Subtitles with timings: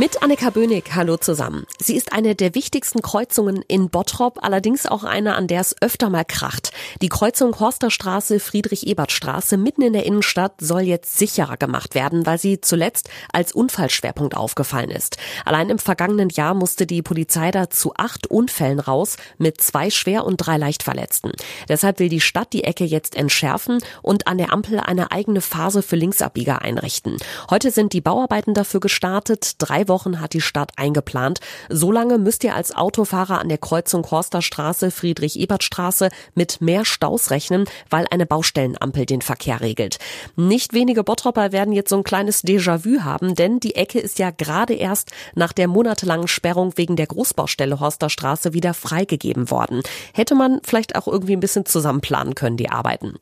[0.00, 1.66] Mit Annika Bönig, hallo zusammen.
[1.78, 6.08] Sie ist eine der wichtigsten Kreuzungen in Bottrop, allerdings auch eine, an der es öfter
[6.08, 6.70] mal kracht.
[7.02, 12.62] Die Kreuzung Horsterstraße, Friedrich-Ebert-Straße mitten in der Innenstadt soll jetzt sicherer gemacht werden, weil sie
[12.62, 15.18] zuletzt als Unfallschwerpunkt aufgefallen ist.
[15.44, 20.24] Allein im vergangenen Jahr musste die Polizei da zu acht Unfällen raus, mit zwei schwer
[20.24, 21.32] und drei leicht Verletzten.
[21.68, 25.82] Deshalb will die Stadt die Ecke jetzt entschärfen und an der Ampel eine eigene Phase
[25.82, 27.18] für Linksabbieger einrichten.
[27.50, 29.56] Heute sind die Bauarbeiten dafür gestartet.
[29.58, 31.40] Drei Wochen hat die Stadt eingeplant.
[31.68, 37.66] So lange müsst ihr als Autofahrer an der Kreuzung Horsterstraße, Friedrich-Ebert-Straße mit mehr Staus rechnen,
[37.90, 39.98] weil eine Baustellenampel den Verkehr regelt.
[40.36, 44.30] Nicht wenige Bottropper werden jetzt so ein kleines Déjà-vu haben, denn die Ecke ist ja
[44.30, 49.82] gerade erst nach der monatelangen Sperrung wegen der Großbaustelle Horsterstraße wieder freigegeben worden.
[50.14, 53.18] Hätte man vielleicht auch irgendwie ein bisschen zusammenplanen können, die Arbeiten.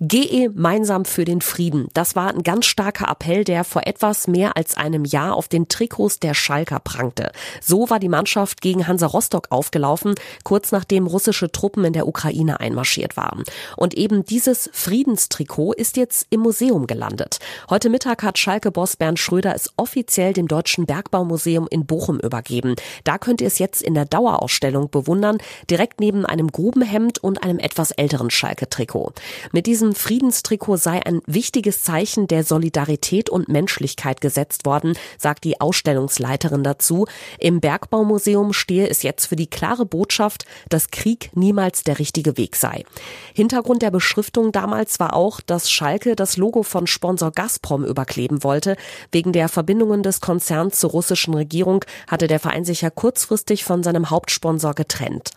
[0.00, 1.88] Gehe gemeinsam für den Frieden.
[1.92, 5.66] Das war ein ganz starker Appell, der vor etwas mehr als einem Jahr auf den
[5.66, 7.32] Trikots der Schalker prangte.
[7.60, 10.14] So war die Mannschaft gegen Hansa Rostock aufgelaufen,
[10.44, 13.42] kurz nachdem russische Truppen in der Ukraine einmarschiert waren.
[13.76, 17.40] Und eben dieses Friedenstrikot ist jetzt im Museum gelandet.
[17.68, 22.76] Heute Mittag hat Schalke-Boss Bernd Schröder es offiziell dem Deutschen Bergbaumuseum in Bochum übergeben.
[23.02, 27.58] Da könnt ihr es jetzt in der Dauerausstellung bewundern, direkt neben einem Grubenhemd und einem
[27.58, 29.14] etwas älteren Schalke-Trikot.
[29.50, 35.44] Mit diesem diesem Friedenstrikot sei ein wichtiges Zeichen der Solidarität und Menschlichkeit gesetzt worden, sagt
[35.44, 37.06] die Ausstellungsleiterin dazu.
[37.38, 42.56] Im Bergbaumuseum stehe es jetzt für die klare Botschaft, dass Krieg niemals der richtige Weg
[42.56, 42.84] sei.
[43.32, 48.76] Hintergrund der Beschriftung damals war auch, dass Schalke das Logo von Sponsor Gazprom überkleben wollte.
[49.10, 53.82] Wegen der Verbindungen des Konzerns zur russischen Regierung hatte der Verein sich ja kurzfristig von
[53.82, 55.30] seinem Hauptsponsor getrennt.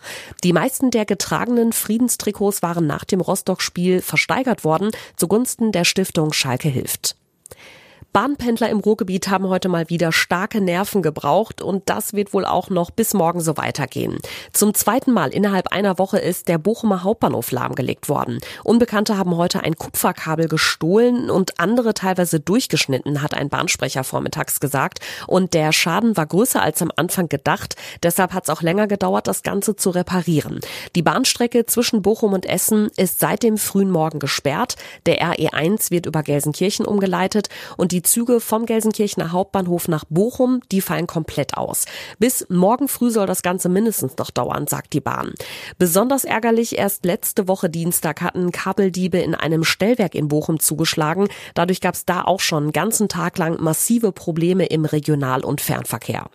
[0.44, 6.32] Die meisten der getragenen Friedenstrikots waren nach dem Rostock-Spiel versteigert versteigert worden zugunsten der Stiftung
[6.32, 7.16] Schalke hilft.
[8.12, 12.68] Bahnpendler im Ruhrgebiet haben heute mal wieder starke Nerven gebraucht und das wird wohl auch
[12.68, 14.18] noch bis morgen so weitergehen.
[14.52, 18.40] Zum zweiten Mal innerhalb einer Woche ist der Bochumer Hauptbahnhof lahmgelegt worden.
[18.64, 25.00] Unbekannte haben heute ein Kupferkabel gestohlen und andere teilweise durchgeschnitten, hat ein Bahnsprecher vormittags gesagt.
[25.26, 27.76] Und der Schaden war größer als am Anfang gedacht.
[28.02, 30.60] Deshalb hat es auch länger gedauert, das Ganze zu reparieren.
[30.96, 34.76] Die Bahnstrecke zwischen Bochum und Essen ist seit dem frühen Morgen gesperrt.
[35.06, 40.60] Der RE1 wird über Gelsenkirchen umgeleitet und die die Züge vom Gelsenkirchener Hauptbahnhof nach Bochum,
[40.72, 41.84] die fallen komplett aus.
[42.18, 45.32] Bis morgen früh soll das Ganze mindestens noch dauern, sagt die Bahn.
[45.78, 51.28] Besonders ärgerlich, erst letzte Woche Dienstag hatten Kabeldiebe in einem Stellwerk in Bochum zugeschlagen.
[51.54, 56.28] Dadurch gab es da auch schon ganzen Tag lang massive Probleme im Regional- und Fernverkehr.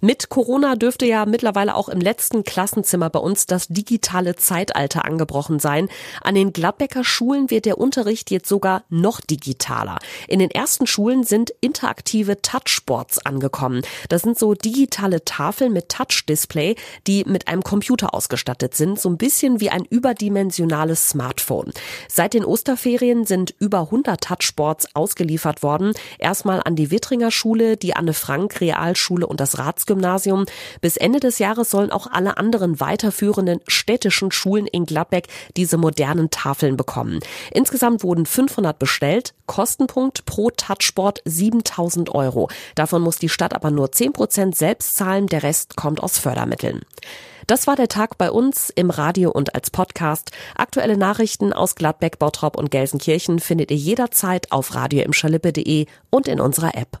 [0.00, 5.58] Mit Corona dürfte ja mittlerweile auch im letzten Klassenzimmer bei uns das digitale Zeitalter angebrochen
[5.58, 5.88] sein.
[6.22, 9.98] An den Gladbecker Schulen wird der Unterricht jetzt sogar noch digitaler.
[10.28, 13.82] In den ersten Schulen sind interaktive Touchboards angekommen.
[14.08, 19.16] Das sind so digitale Tafeln mit Touch-Display, die mit einem Computer ausgestattet sind, so ein
[19.16, 21.72] bisschen wie ein überdimensionales Smartphone.
[22.08, 25.92] Seit den Osterferien sind über 100 Touchboards ausgeliefert worden.
[26.18, 30.46] Erstmal an die Wittringer Schule, die Anne Frank Realschule und das Rats Gymnasium.
[30.80, 36.30] Bis Ende des Jahres sollen auch alle anderen weiterführenden städtischen Schulen in Gladbeck diese modernen
[36.30, 37.20] Tafeln bekommen.
[37.52, 39.34] Insgesamt wurden 500 bestellt.
[39.46, 42.48] Kostenpunkt pro Touchboard 7000 Euro.
[42.74, 45.26] Davon muss die Stadt aber nur 10 Prozent selbst zahlen.
[45.26, 46.82] Der Rest kommt aus Fördermitteln.
[47.46, 50.32] Das war der Tag bei uns im Radio und als Podcast.
[50.56, 56.74] Aktuelle Nachrichten aus Gladbeck, Bottrop und Gelsenkirchen findet ihr jederzeit auf radioimschalippe.de und in unserer
[56.74, 56.98] App.